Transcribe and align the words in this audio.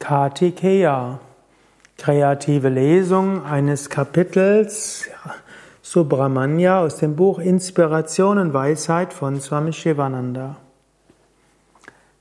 Kartikeya. 0.00 1.20
Kreative 1.98 2.70
Lesung 2.70 3.44
eines 3.44 3.90
Kapitels 3.90 5.06
Subramanya 5.82 6.80
aus 6.80 6.96
dem 6.96 7.16
Buch 7.16 7.38
Inspiration 7.38 8.38
und 8.38 8.54
Weisheit 8.54 9.12
von 9.12 9.38
Swami 9.42 9.74
Shivananda. 9.74 10.56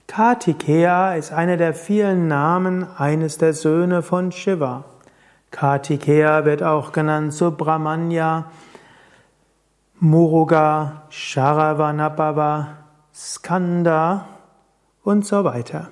Kartikeya 0.07 1.15
ist 1.15 1.31
einer 1.31 1.55
der 1.55 1.73
vielen 1.73 2.27
Namen 2.27 2.85
eines 2.97 3.37
der 3.37 3.53
Söhne 3.53 4.03
von 4.03 4.33
Shiva. 4.33 4.83
Kartikeya 5.51 6.43
wird 6.43 6.61
auch 6.61 6.91
genannt 6.91 7.31
Subramanya, 7.31 8.51
Muruga, 10.01 11.03
Sharavanabhava, 11.09 12.75
Skanda 13.13 14.25
und 15.01 15.25
so 15.25 15.45
weiter. 15.45 15.87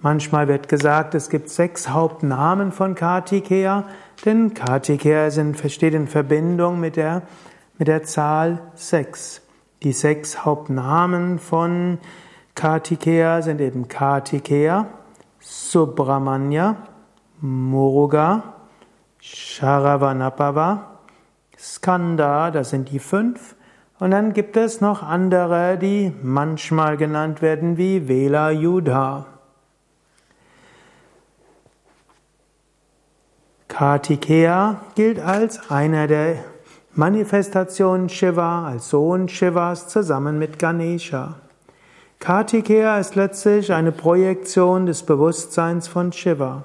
Manchmal 0.00 0.46
wird 0.46 0.68
gesagt, 0.68 1.16
es 1.16 1.28
gibt 1.28 1.48
sechs 1.48 1.88
Hauptnamen 1.88 2.70
von 2.70 2.94
Kartikeya, 2.94 3.82
denn 4.24 4.54
Kartikeya 4.54 5.28
steht 5.68 5.92
in 5.92 6.06
Verbindung 6.06 6.78
mit 6.78 6.94
der, 6.94 7.22
mit 7.78 7.88
der 7.88 8.04
Zahl 8.04 8.60
sechs. 8.76 9.42
Die 9.82 9.92
sechs 9.92 10.44
Hauptnamen 10.44 11.40
von 11.40 11.98
Kartikeya 12.54 13.42
sind 13.42 13.60
eben 13.60 13.88
Kartikeya, 13.88 14.86
Subramanya, 15.40 16.76
Muruga, 17.40 18.54
Sharavanapava, 19.20 20.98
Skanda, 21.58 22.52
das 22.52 22.70
sind 22.70 22.92
die 22.92 23.00
fünf. 23.00 23.56
Und 23.98 24.12
dann 24.12 24.32
gibt 24.32 24.56
es 24.56 24.80
noch 24.80 25.02
andere, 25.02 25.76
die 25.76 26.12
manchmal 26.22 26.96
genannt 26.96 27.42
werden 27.42 27.76
wie 27.76 28.06
Vela 28.06 28.52
Yudha. 28.52 29.37
Kartikeya 33.78 34.80
gilt 34.96 35.20
als 35.20 35.70
einer 35.70 36.08
der 36.08 36.38
Manifestationen 36.94 38.08
Shiva, 38.08 38.66
als 38.66 38.88
Sohn 38.88 39.28
Shivas 39.28 39.86
zusammen 39.86 40.36
mit 40.36 40.58
Ganesha. 40.58 41.36
Kartikeya 42.18 42.98
ist 42.98 43.14
letztlich 43.14 43.72
eine 43.72 43.92
Projektion 43.92 44.86
des 44.86 45.04
Bewusstseins 45.04 45.86
von 45.86 46.10
Shiva. 46.10 46.64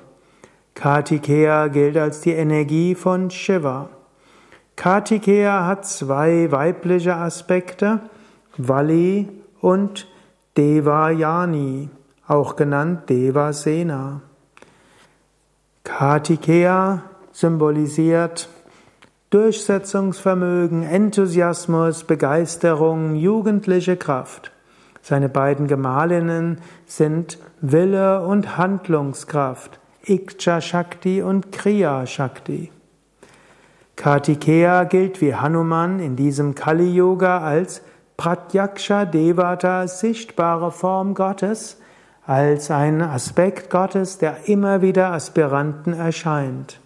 Kartikeya 0.74 1.68
gilt 1.68 1.98
als 1.98 2.22
die 2.22 2.32
Energie 2.32 2.96
von 2.96 3.30
Shiva. 3.30 3.90
Kartikeya 4.76 5.68
hat 5.68 5.86
zwei 5.86 6.52
weibliche 6.52 7.16
Aspekte, 7.16 8.00
Vali 8.58 9.30
und 9.62 10.08
Devayani, 10.58 11.90
auch 12.28 12.56
genannt 12.56 13.08
Devasena. 13.08 14.22
Kartikeya 15.84 17.04
symbolisiert 17.34 18.48
Durchsetzungsvermögen, 19.32 20.84
Enthusiasmus, 20.84 22.06
Begeisterung, 22.06 23.16
jugendliche 23.16 23.98
Kraft. 23.98 24.52
Seine 25.02 25.28
beiden 25.28 25.68
Gemahlinnen 25.68 26.62
sind 26.86 27.38
Wille 27.60 28.22
und 28.22 28.58
Handlungskraft, 28.58 29.80
Ikcha 30.06 30.62
Shakti 30.62 31.22
und 31.22 31.52
Kriya 31.52 32.06
Shakti. 32.06 32.72
Kartikeya 33.98 34.86
gilt 34.86 35.20
wie 35.20 35.36
Hanuman 35.36 36.00
in 36.00 36.16
diesem 36.16 36.56
Kali 36.56 36.96
Yoga 36.96 37.40
als 37.40 37.82
Pratyaksha 38.16 39.04
Devata, 39.04 39.88
sichtbare 39.88 40.72
Form 40.72 41.14
Gottes, 41.14 41.78
als 42.26 42.72
ein 42.72 43.02
Aspekt 43.02 43.70
Gottes, 43.70 44.18
der 44.18 44.48
immer 44.48 44.82
wieder 44.82 45.12
Aspiranten 45.12 45.94
erscheint. 45.94 46.80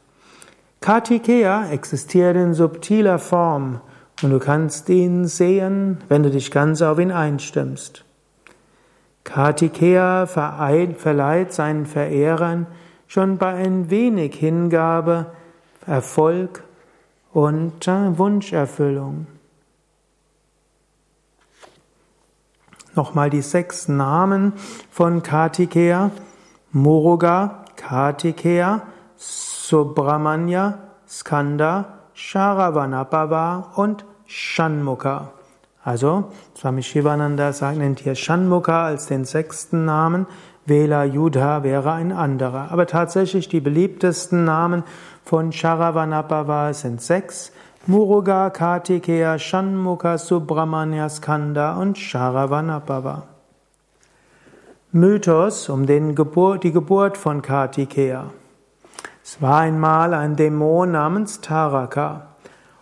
Kartikeya 0.82 1.70
existiert 1.70 2.36
in 2.36 2.54
subtiler 2.54 3.20
Form 3.20 3.82
und 4.24 4.32
du 4.32 4.40
kannst 4.40 4.90
ihn 4.90 5.28
sehen, 5.28 6.00
wenn 6.08 6.24
du 6.24 6.32
dich 6.32 6.52
ganz 6.52 6.82
auf 6.82 7.00
ihn 7.00 7.12
einstimmst. 7.12 8.04
Kartikeya 9.24 10.26
verleiht 10.26 11.54
seinen 11.54 11.86
Verehrern 11.86 12.66
schon 13.08 13.38
bei 13.38 13.54
ein 13.54 13.90
wenig 13.90 14.36
Hingabe 14.36 15.28
Erfolg 15.86 16.64
und 17.34 17.86
Wunscherfüllung. 17.88 19.28
Nochmal 22.98 23.30
die 23.30 23.42
sechs 23.42 23.88
Namen 23.88 24.54
von 24.90 25.22
Kartikeya. 25.22 26.10
Muruga, 26.72 27.64
Kartikeya, 27.76 28.82
Subramanya, 29.16 30.80
Skanda, 31.08 32.00
Sharavanabhava 32.14 33.74
und 33.76 34.04
Shanmukha. 34.26 35.32
Also, 35.84 36.32
Swami 36.58 36.84
Shivananda 36.84 37.54
sagt, 37.54 37.78
nennt 37.78 38.00
hier 38.00 38.16
Shanmukha 38.16 38.88
als 38.88 39.06
den 39.06 39.26
sechsten 39.26 39.86
Namen, 39.86 40.26
Vela 40.66 41.06
Yudha 41.06 41.64
wäre 41.64 41.94
ein 41.94 42.12
anderer. 42.12 42.72
Aber 42.72 42.88
tatsächlich 42.88 43.48
die 43.48 43.62
beliebtesten 43.62 44.44
Namen 44.44 44.84
von 45.24 45.54
Sharavanabhava 45.54 46.74
sind 46.74 47.02
sechs. 47.02 47.54
Muruga, 47.90 48.52
Kartikeya, 48.54 49.38
Shanmukha, 49.40 50.18
Subramanya, 50.18 51.10
Skanda 51.10 51.80
und 51.80 51.98
Sharavanabhava. 51.98 53.24
Mythos 54.92 55.70
um 55.70 55.86
den 55.86 56.14
Geburt, 56.14 56.66
die 56.66 56.74
Geburt 56.74 57.16
von 57.16 57.42
Kartikeya. 57.42 58.26
Es 59.24 59.42
war 59.42 59.60
einmal 59.62 60.14
ein 60.14 60.36
Dämon 60.36 60.92
namens 60.92 61.40
Taraka 61.40 62.28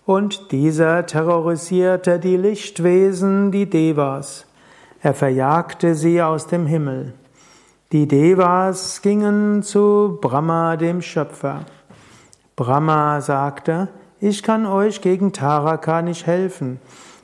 und 0.07 0.51
dieser 0.51 1.05
terrorisierte 1.05 2.17
die 2.17 2.37
Lichtwesen, 2.37 3.51
die 3.51 3.69
Devas. 3.69 4.47
Er 5.03 5.13
verjagte 5.13 5.93
sie 5.93 6.19
aus 6.19 6.47
dem 6.47 6.65
Himmel. 6.65 7.13
Die 7.91 8.07
Devas 8.07 9.03
gingen 9.03 9.61
zu 9.61 10.17
Brahma, 10.19 10.77
dem 10.77 11.03
Schöpfer. 11.03 11.59
Brahma 12.55 13.21
sagte, 13.21 13.89
ich 14.25 14.41
kann 14.41 14.65
euch 14.65 15.01
gegen 15.01 15.33
Taraka 15.33 16.01
nicht 16.01 16.25
helfen, 16.25 16.79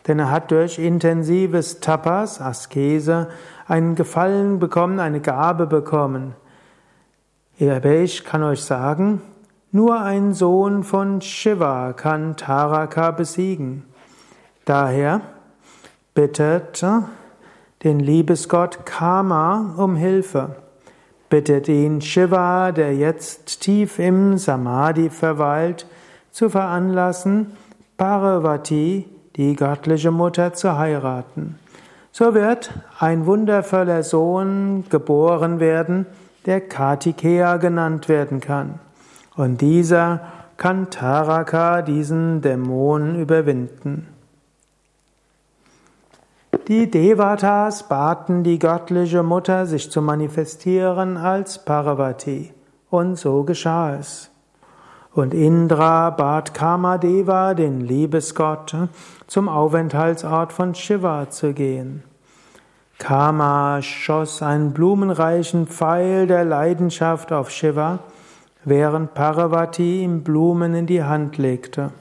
denn 0.07 0.19
er 0.19 0.29
hat 0.29 0.51
durch 0.51 0.78
intensives 0.78 1.79
Tapas, 1.79 2.39
Askese, 2.39 3.28
einen 3.67 3.95
Gefallen 3.95 4.59
bekommen, 4.59 5.00
eine 5.00 5.19
Gabe 5.19 5.66
bekommen. 5.66 6.35
Aber 7.59 7.90
ich 7.90 8.23
kann 8.23 8.44
euch 8.44 8.61
sagen, 8.61 9.19
nur 9.72 10.00
ein 10.00 10.35
Sohn 10.35 10.84
von 10.84 11.22
Shiva 11.22 11.94
kann 11.94 12.38
Taraka 12.38 13.09
besiegen. 13.09 13.84
Daher 14.66 15.22
bittet 16.13 16.85
den 17.84 18.00
Liebesgott 18.00 18.85
Kama 18.85 19.73
um 19.75 19.95
Hilfe. 19.95 20.56
Bittet 21.31 21.67
ihn 21.67 22.00
Shiva, 22.01 22.72
der 22.72 22.95
jetzt 22.95 23.61
tief 23.61 23.97
im 23.97 24.38
Samadhi 24.38 25.09
verweilt, 25.09 25.88
zu 26.31 26.49
veranlassen, 26.49 27.57
Parvati, 27.97 29.07
die 29.35 29.55
göttliche 29.55 30.11
Mutter, 30.11 30.53
zu 30.53 30.77
heiraten. 30.77 31.59
So 32.11 32.33
wird 32.33 32.71
ein 32.99 33.25
wundervoller 33.25 34.03
Sohn 34.03 34.85
geboren 34.89 35.59
werden, 35.59 36.05
der 36.45 36.61
Kartikeya 36.61 37.57
genannt 37.57 38.09
werden 38.09 38.39
kann. 38.39 38.79
Und 39.35 39.61
dieser 39.61 40.21
kann 40.57 40.89
Taraka, 40.89 41.81
diesen 41.81 42.41
Dämon, 42.41 43.15
überwinden. 43.15 44.07
Die 46.67 46.89
Devatas 46.89 47.87
baten 47.87 48.43
die 48.43 48.59
göttliche 48.59 49.23
Mutter, 49.23 49.65
sich 49.65 49.91
zu 49.91 50.01
manifestieren 50.01 51.17
als 51.17 51.63
Parvati. 51.63 52.53
Und 52.89 53.17
so 53.17 53.43
geschah 53.43 53.95
es. 53.95 54.30
Und 55.13 55.34
Indra 55.34 56.09
bat 56.09 56.53
Kamadeva, 56.53 57.53
den 57.53 57.81
Liebesgott, 57.81 58.75
zum 59.28 59.49
Aufenthaltsort 59.49 60.53
von 60.53 60.73
Shiva 60.73 61.29
zu 61.29 61.53
gehen. 61.53 62.03
Kama 62.97 63.81
schoss 63.81 64.41
einen 64.41 64.72
blumenreichen 64.72 65.67
Pfeil 65.67 66.28
der 66.28 66.46
Leidenschaft 66.46 67.34
auf 67.34 67.49
Shiva, 67.49 67.99
während 68.63 69.13
Parvati 69.13 70.03
ihm 70.03 70.23
Blumen 70.23 70.75
in 70.75 70.85
die 70.85 71.03
Hand 71.03 71.37
legte. 71.37 71.91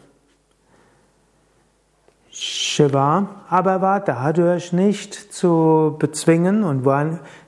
Shiva 2.31 3.27
aber 3.49 3.81
war 3.81 4.01
dadurch 4.01 4.73
nicht 4.73 5.15
zu 5.15 5.97
bezwingen 5.99 6.62
und 6.62 6.87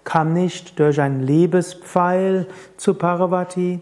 kam 0.03 0.33
nicht 0.33 0.79
durch 0.81 1.01
einen 1.01 1.21
Liebespfeil 1.21 2.49
zu 2.77 2.95
Parvati, 2.95 3.81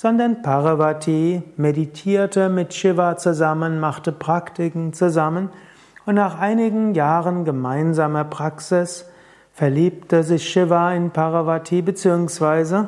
sondern 0.00 0.42
Parvati 0.42 1.42
meditierte 1.56 2.48
mit 2.48 2.72
Shiva 2.72 3.16
zusammen, 3.16 3.80
machte 3.80 4.12
Praktiken 4.12 4.92
zusammen 4.92 5.48
und 6.06 6.14
nach 6.14 6.38
einigen 6.38 6.94
Jahren 6.94 7.44
gemeinsamer 7.44 8.22
Praxis 8.22 9.06
verliebte 9.52 10.22
sich 10.22 10.48
Shiva 10.48 10.92
in 10.92 11.10
Parvati, 11.10 11.82
beziehungsweise 11.82 12.86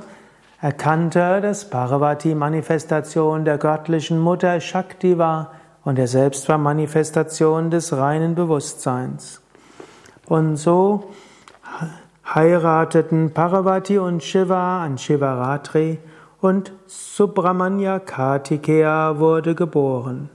erkannte, 0.60 1.40
dass 1.40 1.68
Parvati 1.68 2.36
Manifestation 2.36 3.44
der 3.44 3.58
göttlichen 3.58 4.20
Mutter 4.20 4.60
Shakti 4.60 5.18
war 5.18 5.50
und 5.82 5.98
er 5.98 6.06
selbst 6.06 6.48
war 6.48 6.58
Manifestation 6.58 7.72
des 7.72 7.92
reinen 7.92 8.36
Bewusstseins. 8.36 9.40
Und 10.26 10.58
so 10.58 11.10
heirateten 12.24 13.34
Parvati 13.34 13.98
und 13.98 14.22
Shiva 14.22 14.84
an 14.84 14.96
Shivaratri 14.96 15.98
und 16.40 16.72
Subramanya 16.87 17.98
Kartikeya 17.98 19.19
wurde 19.19 19.54
geboren. 19.54 20.31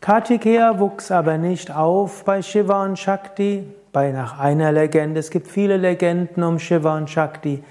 Kartikeya 0.00 0.78
wuchs 0.78 1.10
aber 1.10 1.38
nicht 1.38 1.74
auf 1.74 2.24
bei 2.24 2.40
Shiva 2.40 2.84
und 2.84 2.98
Shakti, 2.98 3.66
bei 3.92 4.12
nach 4.12 4.38
einer 4.38 4.72
Legende. 4.72 5.20
Es 5.20 5.30
gibt 5.30 5.48
viele 5.48 5.76
Legenden 5.76 6.42
um 6.42 6.58
Shiva 6.58 6.96
und 6.96 7.10
Shakti. 7.10 7.62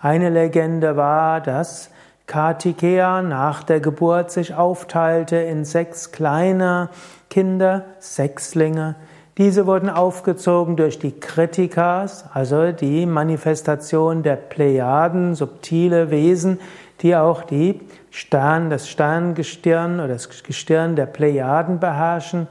Eine 0.00 0.30
Legende 0.30 0.96
war, 0.96 1.40
dass 1.40 1.90
Kartikeya 2.26 3.22
nach 3.22 3.62
der 3.62 3.80
Geburt 3.80 4.30
sich 4.30 4.54
aufteilte 4.54 5.36
in 5.36 5.64
sechs 5.64 6.10
kleine 6.10 6.88
Kinder, 7.28 7.84
Sechslinge. 7.98 8.96
Diese 9.36 9.66
wurden 9.66 9.90
aufgezogen 9.90 10.76
durch 10.76 11.00
die 11.00 11.18
Kritikas, 11.18 12.24
also 12.32 12.70
die 12.70 13.04
Manifestation 13.04 14.22
der 14.22 14.36
Plejaden, 14.36 15.34
subtile 15.34 16.10
Wesen, 16.12 16.60
die 17.00 17.16
auch 17.16 17.42
die 17.42 17.80
Stern, 18.10 18.70
das 18.70 18.88
Sterngestirn 18.88 19.98
oder 19.98 20.08
das 20.08 20.28
Gestirn 20.44 20.94
der 20.94 21.06
Plejaden 21.06 21.80
beherrschen. 21.80 22.46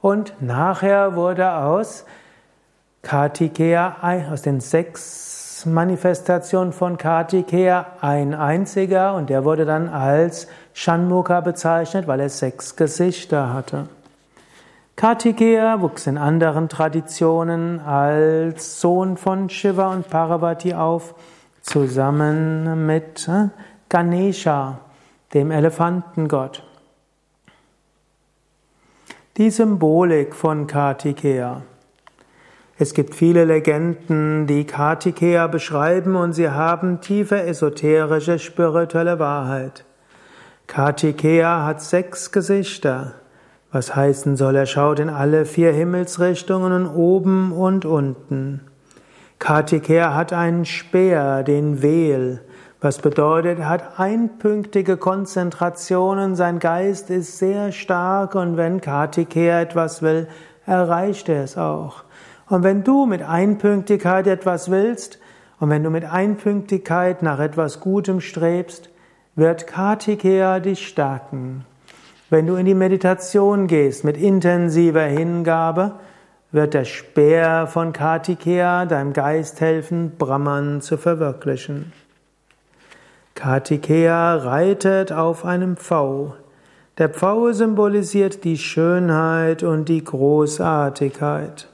Und 0.00 0.34
nachher 0.40 1.16
wurde 1.16 1.54
aus 1.54 2.04
Kartikeya, 3.02 3.96
aus 4.30 4.42
den 4.42 4.60
sechs 4.60 5.66
Manifestationen 5.66 6.72
von 6.72 6.98
Kartikeya 6.98 7.86
ein 8.00 8.32
einziger 8.32 9.14
und 9.14 9.28
der 9.28 9.44
wurde 9.44 9.64
dann 9.64 9.88
als 9.88 10.46
Shanmukha 10.72 11.40
bezeichnet, 11.40 12.06
weil 12.06 12.20
er 12.20 12.28
sechs 12.28 12.76
Gesichter 12.76 13.52
hatte. 13.52 13.88
Kartikeya 15.02 15.80
wuchs 15.80 16.06
in 16.06 16.16
anderen 16.16 16.68
Traditionen 16.68 17.80
als 17.80 18.80
Sohn 18.80 19.16
von 19.16 19.48
Shiva 19.48 19.92
und 19.92 20.08
Parvati 20.08 20.74
auf, 20.74 21.16
zusammen 21.60 22.86
mit 22.86 23.26
äh, 23.26 23.48
Ganesha, 23.88 24.78
dem 25.34 25.50
Elefantengott. 25.50 26.62
Die 29.38 29.50
Symbolik 29.50 30.36
von 30.36 30.68
Kartikeya. 30.68 31.62
Es 32.78 32.94
gibt 32.94 33.16
viele 33.16 33.44
Legenden, 33.44 34.46
die 34.46 34.64
Kartikeya 34.66 35.48
beschreiben 35.48 36.14
und 36.14 36.32
sie 36.32 36.50
haben 36.50 37.00
tiefe 37.00 37.42
esoterische 37.42 38.38
spirituelle 38.38 39.18
Wahrheit. 39.18 39.84
Kartikeya 40.68 41.64
hat 41.64 41.82
sechs 41.82 42.30
Gesichter. 42.30 43.14
Was 43.72 43.96
heißen 43.96 44.36
soll, 44.36 44.54
er 44.54 44.66
schaut 44.66 44.98
in 44.98 45.08
alle 45.08 45.46
vier 45.46 45.72
Himmelsrichtungen 45.72 46.86
oben 46.86 47.52
und 47.52 47.86
unten. 47.86 48.60
Kartikeya 49.38 50.14
hat 50.14 50.34
einen 50.34 50.66
Speer, 50.66 51.42
den 51.42 51.80
Wehl, 51.80 52.42
was 52.82 52.98
bedeutet, 52.98 53.60
er 53.60 53.70
hat 53.70 53.98
einpünktige 53.98 54.98
Konzentrationen, 54.98 56.36
sein 56.36 56.58
Geist 56.58 57.08
ist 57.08 57.38
sehr 57.38 57.72
stark 57.72 58.34
und 58.34 58.58
wenn 58.58 58.82
Kartikeya 58.82 59.62
etwas 59.62 60.02
will, 60.02 60.28
erreicht 60.66 61.30
er 61.30 61.42
es 61.42 61.56
auch. 61.56 62.04
Und 62.48 62.64
wenn 62.64 62.84
du 62.84 63.06
mit 63.06 63.22
Einpünktigkeit 63.22 64.26
etwas 64.26 64.70
willst 64.70 65.18
und 65.60 65.70
wenn 65.70 65.82
du 65.82 65.88
mit 65.88 66.04
Einpünktigkeit 66.04 67.22
nach 67.22 67.38
etwas 67.38 67.80
Gutem 67.80 68.20
strebst, 68.20 68.90
wird 69.34 69.66
Kartikeya 69.66 70.60
dich 70.60 70.86
stärken. 70.86 71.64
Wenn 72.32 72.46
du 72.46 72.54
in 72.54 72.64
die 72.64 72.72
Meditation 72.72 73.66
gehst 73.66 74.04
mit 74.04 74.16
intensiver 74.16 75.02
Hingabe, 75.02 75.96
wird 76.50 76.72
der 76.72 76.86
Speer 76.86 77.66
von 77.66 77.92
Kartikeya 77.92 78.86
deinem 78.86 79.12
Geist 79.12 79.60
helfen, 79.60 80.12
Brahman 80.16 80.80
zu 80.80 80.96
verwirklichen. 80.96 81.92
Kartikeya 83.34 84.36
reitet 84.36 85.12
auf 85.12 85.44
einem 85.44 85.76
Pfau. 85.76 86.34
Der 86.96 87.10
Pfau 87.10 87.52
symbolisiert 87.52 88.44
die 88.44 88.56
Schönheit 88.56 89.62
und 89.62 89.90
die 89.90 90.02
Großartigkeit. 90.02 91.68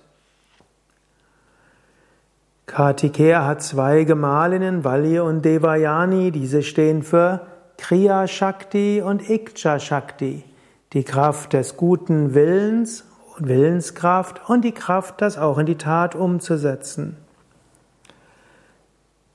Kartikeya 2.67 3.47
hat 3.47 3.63
zwei 3.63 4.03
Gemahlinnen, 4.03 4.83
Valli 4.83 5.21
und 5.21 5.45
Devayani. 5.45 6.33
Diese 6.33 6.65
stehen 6.65 7.05
für 7.05 7.47
Kriya 7.77 8.27
Shakti 8.27 9.01
und 9.01 9.31
Ikcha 9.31 9.79
Shakti. 9.79 10.48
Die 10.93 11.05
Kraft 11.05 11.53
des 11.53 11.77
guten 11.77 12.35
Willens 12.35 13.05
und 13.37 13.49
Willenskraft 13.49 14.49
und 14.49 14.63
die 14.63 14.73
Kraft, 14.73 15.21
das 15.21 15.37
auch 15.37 15.59
in 15.59 15.67
die 15.67 15.77
Tat 15.77 16.15
umzusetzen. 16.15 17.17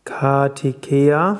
Kartikeya 0.06 1.38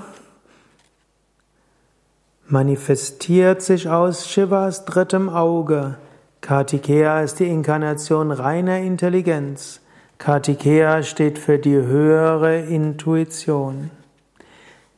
manifestiert 2.48 3.62
sich 3.62 3.90
aus 3.90 4.30
Shivas 4.30 4.86
drittem 4.86 5.30
Auge. 5.30 5.96
Kartikeya 6.42 7.22
ist 7.22 7.40
die 7.40 7.48
Inkarnation 7.48 8.32
reiner 8.32 8.78
Intelligenz. 8.78 9.82
Kartikeya 10.18 11.04
steht 11.04 11.40
für 11.40 11.58
die 11.58 11.76
höhere 11.76 12.60
Intuition. 12.60 13.90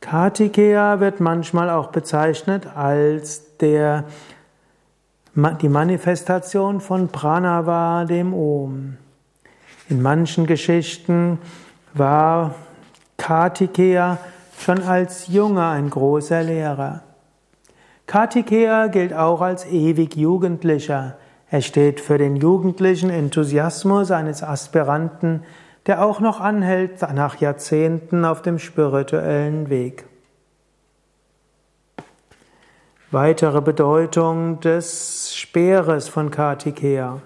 Kartikeya 0.00 1.00
wird 1.00 1.20
manchmal 1.20 1.70
auch 1.70 1.88
bezeichnet 1.88 2.68
als 2.76 3.56
der, 3.58 4.04
die 5.36 5.68
Manifestation 5.68 6.80
von 6.80 7.08
Pranava, 7.08 8.06
dem 8.06 8.32
Om. 8.32 8.96
In 9.90 10.00
manchen 10.00 10.46
Geschichten 10.46 11.38
war 11.92 12.54
Kartikeya 13.18 14.16
schon 14.58 14.82
als 14.82 15.28
Junge 15.28 15.66
ein 15.66 15.90
großer 15.90 16.42
Lehrer. 16.42 17.02
Kartikeya 18.06 18.86
gilt 18.86 19.12
auch 19.12 19.42
als 19.42 19.66
ewig 19.66 20.16
Jugendlicher. 20.16 21.18
Er 21.50 21.60
steht 21.60 22.00
für 22.00 22.16
den 22.16 22.36
jugendlichen 22.36 23.10
Enthusiasmus 23.10 24.10
eines 24.10 24.42
Aspiranten, 24.42 25.42
der 25.86 26.02
auch 26.02 26.18
noch 26.20 26.40
anhält 26.40 27.02
nach 27.14 27.36
Jahrzehnten 27.36 28.24
auf 28.24 28.40
dem 28.40 28.58
spirituellen 28.58 29.68
Weg. 29.68 30.06
Weitere 33.16 33.62
Bedeutung 33.62 34.60
des 34.60 35.34
Speeres 35.34 36.06
von 36.06 36.30
Kartikeya. 36.30 37.22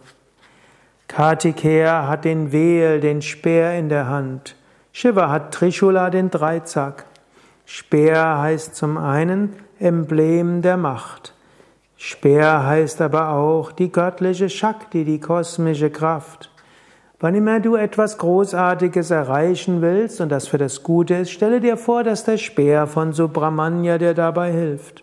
Kartikeya 1.08 2.06
hat 2.06 2.24
den 2.24 2.52
Wehl, 2.52 3.00
den 3.00 3.22
Speer 3.22 3.76
in 3.76 3.88
der 3.88 4.06
Hand. 4.06 4.54
Shiva 4.92 5.30
hat 5.30 5.52
Trishula, 5.52 6.10
den 6.10 6.30
Dreizack. 6.30 7.06
Speer 7.64 8.38
heißt 8.38 8.76
zum 8.76 8.98
einen 8.98 9.56
Emblem 9.80 10.62
der 10.62 10.76
Macht. 10.76 11.34
Speer 11.96 12.64
heißt 12.64 13.00
aber 13.00 13.30
auch 13.30 13.72
die 13.72 13.90
göttliche 13.90 14.48
Shakti, 14.48 15.04
die 15.04 15.18
kosmische 15.18 15.90
Kraft. 15.90 16.52
Wann 17.18 17.34
immer 17.34 17.58
du 17.58 17.74
etwas 17.74 18.16
Großartiges 18.16 19.10
erreichen 19.10 19.82
willst 19.82 20.20
und 20.20 20.28
das 20.28 20.46
für 20.46 20.58
das 20.58 20.84
Gute 20.84 21.16
ist, 21.16 21.32
stelle 21.32 21.60
dir 21.60 21.76
vor, 21.76 22.04
dass 22.04 22.22
der 22.22 22.38
Speer 22.38 22.86
von 22.86 23.12
Subramanya 23.12 23.98
dir 23.98 24.14
dabei 24.14 24.52
hilft. 24.52 25.02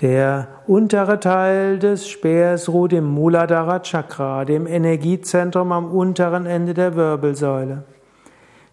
Der 0.00 0.48
untere 0.66 1.20
Teil 1.20 1.78
des 1.78 2.08
Speers 2.08 2.70
ruht 2.70 2.94
im 2.94 3.04
Muladhara 3.04 3.80
Chakra, 3.80 4.46
dem 4.46 4.66
Energiezentrum 4.66 5.72
am 5.72 5.92
unteren 5.92 6.46
Ende 6.46 6.72
der 6.72 6.96
Wirbelsäule. 6.96 7.82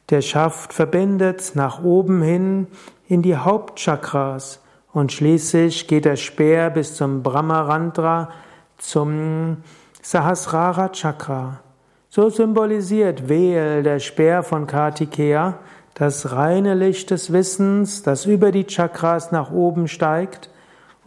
Der 0.10 0.22
Schaft 0.22 0.72
verbindet 0.72 1.52
nach 1.56 1.84
oben 1.84 2.22
hin 2.22 2.68
in 3.10 3.24
die 3.24 3.36
Hauptchakras 3.36 4.62
und 4.94 5.12
schließlich 5.12 5.90
geht 5.90 6.06
der 6.06 6.16
Speer 6.16 6.70
bis 6.70 6.96
zum 6.96 7.24
Brahmarandra, 7.24 8.30
zum 8.78 9.58
Sahasrara 10.02 10.94
Chakra. 10.94 11.60
So 12.08 12.30
symbolisiert 12.30 13.28
Veil, 13.28 13.84
der 13.84 14.00
Speer 14.00 14.44
von 14.44 14.66
Kartikeya, 14.66 15.56
das 15.94 16.32
reine 16.32 16.74
Licht 16.74 17.12
des 17.12 17.34
Wissens, 17.34 18.02
das 18.02 18.26
über 18.26 18.54
die 18.54 18.66
Chakras 18.66 19.34
nach 19.34 19.52
oben 19.52 19.90
steigt 19.90 20.50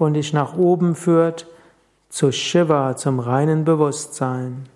und 0.00 0.14
dich 0.14 0.32
nach 0.32 0.56
oben 0.56 0.94
führt 0.94 1.46
zu 2.08 2.32
Shiva, 2.32 2.96
zum 2.96 3.20
reinen 3.20 3.64
Bewusstsein. 3.64 4.66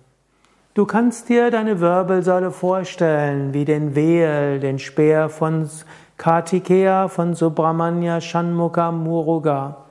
Du 0.73 0.85
kannst 0.85 1.29
dir 1.29 1.51
deine 1.51 1.79
Wirbelsäule 1.79 2.51
vorstellen 2.51 3.53
wie 3.53 3.65
den 3.65 3.95
Veil, 3.95 4.59
den 4.59 4.79
Speer 4.79 5.29
von 5.29 5.69
Kartikeya 6.17 7.07
von 7.07 7.33
Subramanya 7.33 8.21
Shanmukha 8.21 8.91
Muruga. 8.91 9.85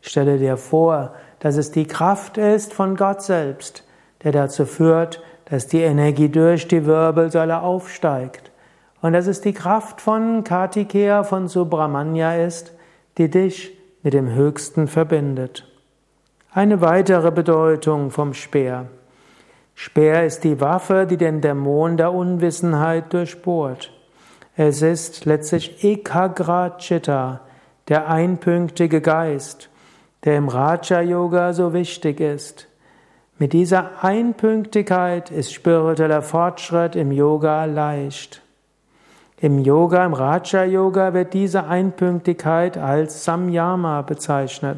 Stelle 0.00 0.38
dir 0.38 0.56
vor, 0.56 1.14
dass 1.40 1.56
es 1.56 1.70
die 1.70 1.86
Kraft 1.86 2.38
ist 2.38 2.72
von 2.72 2.96
Gott 2.96 3.22
selbst, 3.22 3.84
der 4.22 4.32
dazu 4.32 4.66
führt, 4.66 5.22
dass 5.46 5.66
die 5.66 5.80
Energie 5.80 6.28
durch 6.28 6.68
die 6.68 6.86
Wirbelsäule 6.86 7.60
aufsteigt 7.60 8.50
Und 9.02 9.14
dass 9.14 9.26
es 9.26 9.40
die 9.40 9.52
Kraft 9.52 10.00
von 10.00 10.44
Kartikeya, 10.44 11.24
von 11.24 11.48
Subramanya 11.48 12.36
ist, 12.36 12.72
die 13.18 13.30
dich 13.30 13.79
mit 14.02 14.14
dem 14.14 14.32
Höchsten 14.32 14.88
verbindet. 14.88 15.66
Eine 16.52 16.80
weitere 16.80 17.30
Bedeutung 17.30 18.10
vom 18.10 18.34
Speer. 18.34 18.86
Speer 19.74 20.26
ist 20.26 20.44
die 20.44 20.60
Waffe, 20.60 21.06
die 21.08 21.16
den 21.16 21.40
Dämon 21.40 21.96
der 21.96 22.12
Unwissenheit 22.12 23.12
durchbohrt. 23.12 23.92
Es 24.56 24.82
ist 24.82 25.24
letztlich 25.24 25.84
Ekagra 25.84 26.76
Chitta, 26.78 27.40
der 27.88 28.08
einpünktige 28.08 29.00
Geist, 29.00 29.70
der 30.24 30.36
im 30.36 30.48
Raja 30.48 31.00
Yoga 31.00 31.52
so 31.52 31.72
wichtig 31.72 32.20
ist. 32.20 32.68
Mit 33.38 33.54
dieser 33.54 34.04
Einpünktigkeit 34.04 35.30
ist 35.30 35.54
spiritueller 35.54 36.20
Fortschritt 36.20 36.94
im 36.94 37.10
Yoga 37.10 37.64
leicht. 37.64 38.42
Im 39.42 39.58
Yoga, 39.58 40.04
im 40.04 40.12
Raja 40.12 40.64
Yoga 40.64 41.14
wird 41.14 41.32
diese 41.32 41.64
Einpünktigkeit 41.64 42.76
als 42.76 43.24
Samyama 43.24 44.02
bezeichnet. 44.02 44.76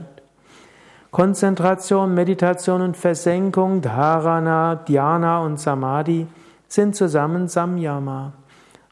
Konzentration, 1.10 2.14
Meditation 2.14 2.80
und 2.80 2.96
Versenkung, 2.96 3.80
Dharana, 3.80 4.76
Dhyana 4.76 5.40
und 5.40 5.58
Samadhi 5.58 6.28
sind 6.68 6.94
zusammen 6.94 7.48
Samyama. 7.48 8.34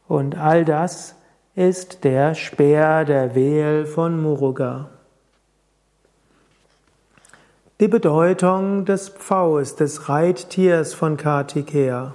Und 0.08 0.36
all 0.36 0.64
das 0.64 1.14
ist 1.54 2.02
der 2.02 2.34
Speer 2.34 3.04
der 3.04 3.36
Wehl 3.36 3.86
von 3.86 4.20
Muruga. 4.20 4.90
Die 7.78 7.88
Bedeutung 7.88 8.84
des 8.84 9.08
Pfaus, 9.08 9.76
des 9.76 10.08
Reittiers 10.08 10.94
von 10.94 11.16
Kartikeya. 11.16 12.12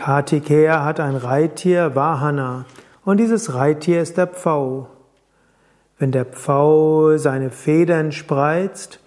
Kartikeya 0.00 0.82
hat 0.82 0.98
ein 0.98 1.14
Reittier, 1.14 1.94
Vahana, 1.94 2.64
und 3.04 3.18
dieses 3.18 3.52
Reittier 3.52 4.00
ist 4.00 4.16
der 4.16 4.28
Pfau. 4.28 4.88
Wenn 5.98 6.10
der 6.10 6.24
Pfau 6.24 7.18
seine 7.18 7.50
Federn 7.50 8.10
spreizt, 8.10 9.00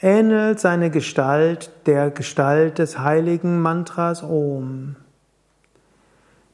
ähnelt 0.00 0.58
seine 0.58 0.90
Gestalt 0.90 1.70
der 1.84 2.10
Gestalt 2.10 2.78
des 2.78 2.98
heiligen 2.98 3.60
Mantras 3.60 4.22
Om. 4.22 4.96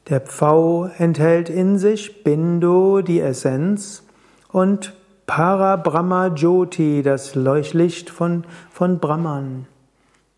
Der 0.09 0.21
Pfau 0.21 0.91
enthält 0.99 1.49
in 1.49 1.79
sich 1.79 2.25
Bindu, 2.25 3.01
die 3.01 3.21
Essenz, 3.21 4.03
und 4.51 4.93
Parabrahma 5.27 6.35
Jyoti, 6.35 7.03
das 7.05 7.37
Leuchtlicht 7.37 8.11
von, 8.11 8.43
von 8.73 8.99
Brahman. 8.99 9.69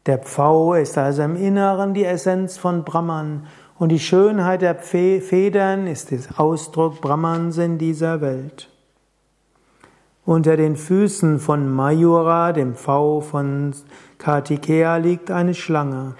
Der 0.06 0.18
Pfau 0.18 0.74
ist 0.74 0.96
also 0.96 1.22
im 1.22 1.34
Inneren 1.34 1.92
die 1.92 2.04
Essenz 2.04 2.56
von 2.56 2.84
Brahman 2.84 3.48
und 3.76 3.90
die 3.90 3.98
Schönheit 3.98 4.62
der 4.62 4.76
Federn 4.76 5.88
ist 5.88 6.12
der 6.12 6.20
Ausdruck 6.36 7.00
Brahmans 7.00 7.58
in 7.58 7.76
dieser 7.76 8.20
Welt. 8.20 8.70
Unter 10.24 10.56
den 10.56 10.76
Füßen 10.76 11.40
von 11.40 11.68
Mayura, 11.68 12.52
dem 12.52 12.74
V 12.74 13.20
von 13.20 13.74
Kartikeya, 14.18 14.96
liegt 14.96 15.32
eine 15.32 15.54
Schlange. 15.54 16.14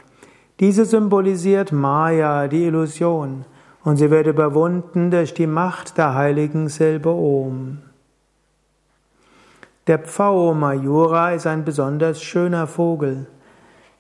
Diese 0.59 0.85
symbolisiert 0.85 1.71
Maya, 1.71 2.49
die 2.49 2.64
Illusion, 2.64 3.45
und 3.85 3.99
sie 3.99 4.11
wird 4.11 4.26
überwunden 4.26 5.12
durch 5.12 5.33
die 5.33 5.47
Macht 5.47 5.97
der 5.97 6.14
heiligen 6.14 6.69
Silbe 6.69 7.11
Om. 7.11 7.78
Der 9.87 10.00
Pfau 10.00 10.55
Mayura 10.55 11.33
ist 11.33 11.47
ein 11.47 11.64
besonders 11.64 12.21
schöner 12.21 12.66
Vogel. 12.66 13.28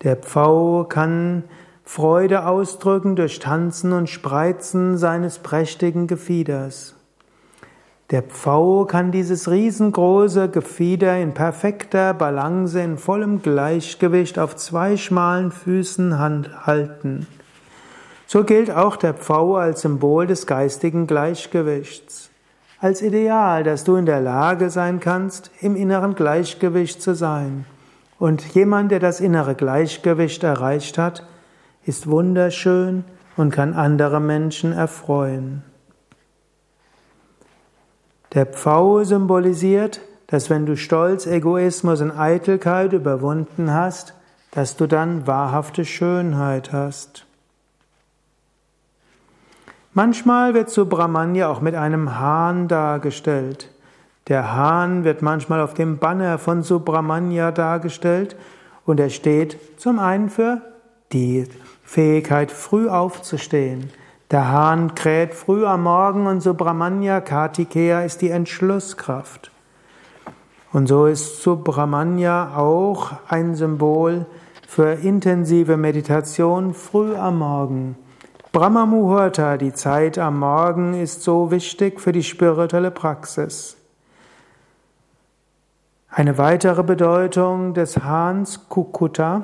Der 0.06 0.14
Pfau 0.14 0.84
kann 0.84 1.42
Freude 1.82 2.46
ausdrücken 2.46 3.16
durch 3.16 3.40
Tanzen 3.40 3.92
und 3.92 4.08
Spreizen 4.08 4.98
seines 4.98 5.40
prächtigen 5.40 6.06
Gefieders. 6.06 6.94
Der 8.10 8.22
Pfau 8.22 8.84
kann 8.84 9.10
dieses 9.10 9.50
riesengroße 9.50 10.48
Gefieder 10.48 11.18
in 11.18 11.34
perfekter 11.34 12.14
Balance, 12.14 12.80
in 12.80 12.98
vollem 12.98 13.42
Gleichgewicht 13.42 14.38
auf 14.38 14.54
zwei 14.54 14.96
schmalen 14.96 15.50
Füßen 15.50 16.20
halten. 16.20 17.26
So 18.28 18.44
gilt 18.44 18.70
auch 18.70 18.94
der 18.94 19.12
Pfau 19.12 19.56
als 19.56 19.80
Symbol 19.80 20.28
des 20.28 20.46
geistigen 20.46 21.08
Gleichgewichts, 21.08 22.30
als 22.78 23.02
Ideal, 23.02 23.64
dass 23.64 23.82
du 23.82 23.96
in 23.96 24.06
der 24.06 24.20
Lage 24.20 24.70
sein 24.70 25.00
kannst, 25.00 25.50
im 25.60 25.74
inneren 25.74 26.14
Gleichgewicht 26.14 27.02
zu 27.02 27.16
sein. 27.16 27.66
Und 28.18 28.54
jemand, 28.54 28.90
der 28.90 29.00
das 29.00 29.20
innere 29.20 29.54
Gleichgewicht 29.54 30.42
erreicht 30.42 30.98
hat, 30.98 31.26
ist 31.84 32.06
wunderschön 32.06 33.04
und 33.36 33.50
kann 33.50 33.74
andere 33.74 34.20
Menschen 34.20 34.72
erfreuen. 34.72 35.62
Der 38.32 38.46
Pfau 38.46 39.04
symbolisiert, 39.04 40.00
dass 40.26 40.50
wenn 40.50 40.66
du 40.66 40.76
Stolz, 40.76 41.26
Egoismus 41.26 42.00
und 42.00 42.10
Eitelkeit 42.10 42.92
überwunden 42.92 43.72
hast, 43.72 44.14
dass 44.50 44.76
du 44.76 44.86
dann 44.86 45.26
wahrhafte 45.26 45.84
Schönheit 45.84 46.72
hast. 46.72 47.26
Manchmal 49.92 50.54
wird 50.54 50.68
Subramanya 50.68 51.48
auch 51.48 51.60
mit 51.60 51.74
einem 51.74 52.18
Hahn 52.18 52.68
dargestellt. 52.68 53.70
Der 54.28 54.54
Hahn 54.54 55.04
wird 55.04 55.22
manchmal 55.22 55.60
auf 55.60 55.74
dem 55.74 55.98
Banner 55.98 56.38
von 56.38 56.62
Subramanya 56.62 57.52
dargestellt 57.52 58.36
und 58.84 58.98
er 58.98 59.10
steht 59.10 59.58
zum 59.78 59.98
einen 59.98 60.30
für 60.30 60.62
die 61.12 61.46
Fähigkeit, 61.84 62.50
früh 62.50 62.88
aufzustehen, 62.88 63.90
der 64.32 64.50
Hahn 64.50 64.96
kräht 64.96 65.34
früh 65.34 65.64
am 65.64 65.84
Morgen 65.84 66.26
und 66.26 66.40
Subramanya 66.40 67.20
Kartikeya 67.20 68.02
ist 68.02 68.22
die 68.22 68.30
Entschlusskraft. 68.30 69.52
Und 70.72 70.88
so 70.88 71.06
ist 71.06 71.42
Subramanya 71.42 72.56
auch 72.56 73.12
ein 73.28 73.54
Symbol 73.54 74.26
für 74.66 74.94
intensive 74.94 75.76
Meditation 75.76 76.74
früh 76.74 77.14
am 77.14 77.38
Morgen. 77.38 77.96
Brahma 78.50 78.84
Muhurta, 78.84 79.58
die 79.58 79.72
Zeit 79.72 80.18
am 80.18 80.40
Morgen, 80.40 80.94
ist 80.94 81.22
so 81.22 81.52
wichtig 81.52 82.00
für 82.00 82.10
die 82.10 82.24
spirituelle 82.24 82.90
Praxis. 82.90 83.76
Eine 86.18 86.38
weitere 86.38 86.82
Bedeutung 86.82 87.74
des 87.74 87.98
Hahns 87.98 88.70
Kukuta 88.70 89.42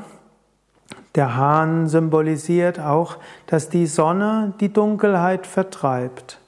der 1.15 1.37
Hahn 1.37 1.87
symbolisiert 1.87 2.81
auch, 2.81 3.19
dass 3.47 3.69
die 3.69 3.85
Sonne 3.85 4.55
die 4.59 4.73
Dunkelheit 4.73 5.47
vertreibt. 5.47 6.39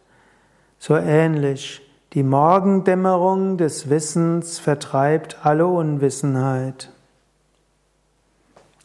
So 0.79 0.97
ähnlich, 0.97 1.83
die 2.15 2.23
Morgendämmerung 2.23 3.59
des 3.59 3.91
Wissens 3.91 4.59
vertreibt 4.59 5.41
alle 5.43 5.67
Unwissenheit. 5.67 6.91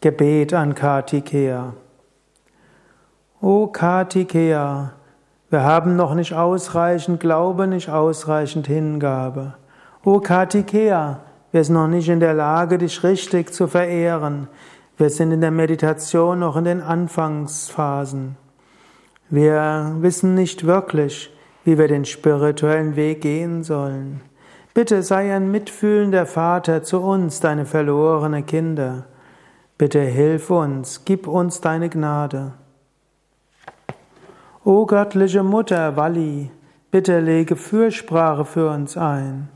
Gebet 0.01 0.53
an 0.53 0.75
Kartikeya. 0.75 1.71
O 3.39 3.67
Kartikeya, 3.67 4.91
wir 5.49 5.63
haben 5.63 5.95
noch 5.95 6.15
nicht 6.15 6.33
ausreichend 6.33 7.21
Glaube, 7.21 7.65
nicht 7.65 7.87
ausreichend 7.89 8.67
Hingabe. 8.67 9.53
O 10.03 10.19
Kartikeya, 10.19 11.21
wir 11.51 11.63
sind 11.63 11.75
noch 11.75 11.87
nicht 11.87 12.09
in 12.09 12.19
der 12.19 12.33
Lage, 12.33 12.77
dich 12.77 13.03
richtig 13.03 13.53
zu 13.53 13.67
verehren. 13.67 14.47
Wir 14.97 15.09
sind 15.09 15.31
in 15.31 15.41
der 15.41 15.51
Meditation 15.51 16.39
noch 16.39 16.57
in 16.57 16.65
den 16.65 16.81
Anfangsphasen. 16.81 18.35
Wir 19.29 19.95
wissen 19.99 20.35
nicht 20.35 20.65
wirklich, 20.65 21.33
wie 21.63 21.77
wir 21.77 21.87
den 21.87 22.05
spirituellen 22.05 22.95
Weg 22.95 23.21
gehen 23.21 23.63
sollen. 23.63 24.21
Bitte 24.73 25.01
sei 25.01 25.35
ein 25.35 25.49
mitfühlender 25.49 26.25
Vater 26.25 26.83
zu 26.83 26.99
uns, 27.01 27.39
deine 27.39 27.65
verlorene 27.65 28.43
Kinder. 28.43 29.05
Bitte 29.77 30.01
hilf 30.01 30.51
uns, 30.51 31.05
gib 31.05 31.27
uns 31.27 31.61
deine 31.61 31.89
Gnade. 31.89 32.53
O 34.63 34.85
göttliche 34.85 35.41
Mutter 35.41 35.95
Walli, 35.95 36.51
bitte 36.91 37.19
lege 37.19 37.55
Fürsprache 37.55 38.45
für 38.45 38.69
uns 38.69 38.97
ein. 38.97 39.49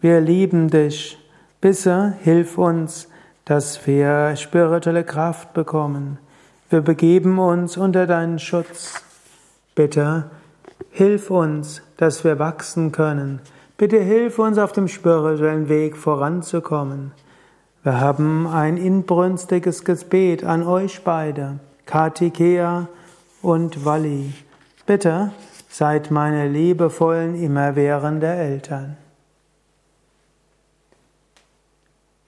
Wir 0.00 0.20
lieben 0.20 0.68
dich. 0.68 1.21
Bisse, 1.62 2.14
hilf 2.24 2.58
uns, 2.58 3.06
dass 3.44 3.86
wir 3.86 4.34
spirituelle 4.34 5.04
Kraft 5.04 5.54
bekommen. 5.54 6.18
Wir 6.70 6.80
begeben 6.80 7.38
uns 7.38 7.76
unter 7.76 8.08
deinen 8.08 8.40
Schutz. 8.40 9.00
Bitte 9.76 10.24
hilf 10.90 11.30
uns, 11.30 11.80
dass 11.98 12.24
wir 12.24 12.40
wachsen 12.40 12.90
können. 12.90 13.38
Bitte 13.78 14.00
hilf 14.00 14.40
uns 14.40 14.58
auf 14.58 14.72
dem 14.72 14.88
spirituellen 14.88 15.68
Weg 15.68 15.96
voranzukommen. 15.96 17.12
Wir 17.84 18.00
haben 18.00 18.48
ein 18.48 18.76
inbrünstiges 18.76 19.84
Gebet 19.84 20.42
an 20.42 20.64
euch 20.64 21.04
beide, 21.04 21.60
Kartikeya 21.86 22.88
und 23.40 23.84
Walli. 23.84 24.32
Bitte 24.84 25.30
seid 25.68 26.10
meine 26.10 26.48
liebevollen, 26.48 27.40
immerwährende 27.40 28.26
Eltern. 28.26 28.96